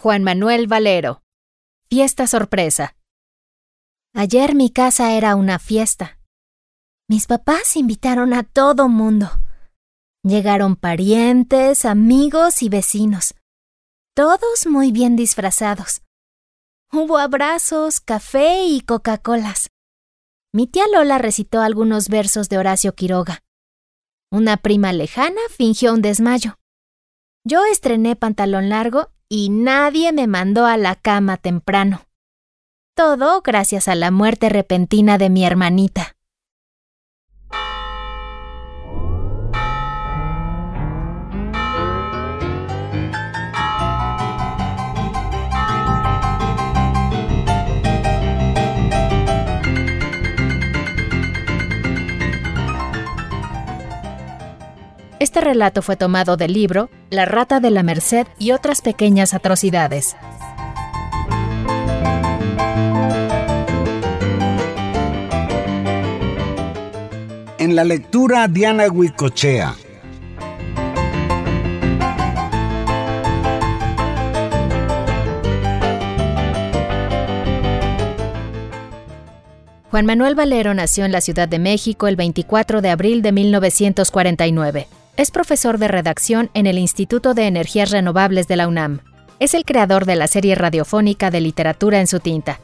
Juan 0.00 0.22
Manuel 0.22 0.68
Valero. 0.68 1.24
Fiesta 1.90 2.28
sorpresa. 2.28 2.94
Ayer 4.14 4.54
mi 4.54 4.70
casa 4.70 5.14
era 5.14 5.34
una 5.34 5.58
fiesta. 5.58 6.20
Mis 7.08 7.26
papás 7.26 7.76
invitaron 7.76 8.32
a 8.32 8.44
todo 8.44 8.88
mundo. 8.88 9.28
Llegaron 10.22 10.76
parientes, 10.76 11.84
amigos 11.84 12.62
y 12.62 12.68
vecinos. 12.68 13.34
Todos 14.14 14.68
muy 14.68 14.92
bien 14.92 15.16
disfrazados. 15.16 16.02
Hubo 16.92 17.18
abrazos, 17.18 17.98
café 17.98 18.66
y 18.66 18.82
Coca-Colas. 18.82 19.68
Mi 20.52 20.68
tía 20.68 20.84
Lola 20.92 21.18
recitó 21.18 21.60
algunos 21.60 22.08
versos 22.08 22.48
de 22.48 22.58
Horacio 22.58 22.94
Quiroga. 22.94 23.42
Una 24.30 24.58
prima 24.58 24.92
lejana 24.92 25.40
fingió 25.50 25.92
un 25.92 26.02
desmayo. 26.02 26.54
Yo 27.44 27.64
estrené 27.64 28.14
pantalón 28.14 28.68
largo 28.68 29.10
y 29.28 29.50
nadie 29.50 30.12
me 30.12 30.26
mandó 30.26 30.66
a 30.66 30.76
la 30.76 30.94
cama 30.94 31.36
temprano. 31.36 32.02
Todo 32.94 33.42
gracias 33.42 33.88
a 33.88 33.94
la 33.94 34.10
muerte 34.10 34.48
repentina 34.48 35.18
de 35.18 35.30
mi 35.30 35.44
hermanita. 35.44 36.17
Este 55.20 55.40
relato 55.40 55.82
fue 55.82 55.96
tomado 55.96 56.36
del 56.36 56.52
libro 56.52 56.90
La 57.10 57.24
rata 57.24 57.58
de 57.58 57.72
la 57.72 57.82
Merced 57.82 58.28
y 58.38 58.52
otras 58.52 58.82
pequeñas 58.82 59.34
atrocidades. 59.34 60.16
En 67.58 67.74
la 67.74 67.82
lectura, 67.82 68.46
Diana 68.46 68.86
Huicochea. 68.88 69.74
Juan 79.90 80.06
Manuel 80.06 80.36
Valero 80.36 80.74
nació 80.74 81.04
en 81.06 81.10
la 81.10 81.20
Ciudad 81.20 81.48
de 81.48 81.58
México 81.58 82.06
el 82.06 82.14
24 82.14 82.82
de 82.82 82.90
abril 82.90 83.22
de 83.22 83.32
1949. 83.32 84.86
Es 85.18 85.32
profesor 85.32 85.78
de 85.78 85.88
redacción 85.88 86.48
en 86.54 86.68
el 86.68 86.78
Instituto 86.78 87.34
de 87.34 87.48
Energías 87.48 87.90
Renovables 87.90 88.46
de 88.46 88.54
la 88.54 88.68
UNAM. 88.68 89.00
Es 89.40 89.52
el 89.54 89.64
creador 89.64 90.06
de 90.06 90.14
la 90.14 90.28
serie 90.28 90.54
radiofónica 90.54 91.32
de 91.32 91.40
literatura 91.40 91.98
en 91.98 92.06
su 92.06 92.20
tinta. 92.20 92.60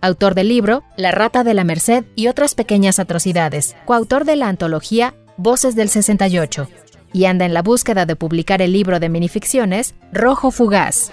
Autor 0.00 0.34
del 0.34 0.48
libro 0.48 0.84
La 0.96 1.10
rata 1.10 1.44
de 1.44 1.52
la 1.52 1.64
Merced 1.64 2.06
y 2.14 2.28
otras 2.28 2.54
pequeñas 2.54 2.98
atrocidades. 2.98 3.76
Coautor 3.84 4.24
de 4.24 4.36
la 4.36 4.48
antología 4.48 5.16
Voces 5.36 5.76
del 5.76 5.90
68. 5.90 6.66
Y 7.12 7.26
anda 7.26 7.44
en 7.44 7.52
la 7.52 7.60
búsqueda 7.60 8.06
de 8.06 8.16
publicar 8.16 8.62
el 8.62 8.72
libro 8.72 9.00
de 9.00 9.10
minificciones 9.10 9.94
Rojo 10.10 10.50
Fugaz. 10.50 11.12